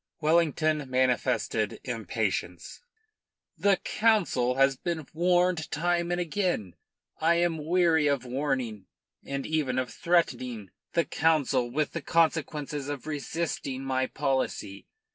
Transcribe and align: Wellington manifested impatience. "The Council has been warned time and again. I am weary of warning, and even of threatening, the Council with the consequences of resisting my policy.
Wellington 0.19 0.89
manifested 0.89 1.79
impatience. 1.83 2.81
"The 3.55 3.77
Council 3.77 4.55
has 4.55 4.75
been 4.75 5.05
warned 5.13 5.69
time 5.69 6.11
and 6.11 6.19
again. 6.19 6.73
I 7.19 7.35
am 7.35 7.63
weary 7.63 8.07
of 8.07 8.25
warning, 8.25 8.87
and 9.23 9.45
even 9.45 9.77
of 9.77 9.93
threatening, 9.93 10.71
the 10.93 11.05
Council 11.05 11.69
with 11.69 11.91
the 11.91 12.01
consequences 12.01 12.89
of 12.89 13.05
resisting 13.05 13.83
my 13.83 14.07
policy. 14.07 14.87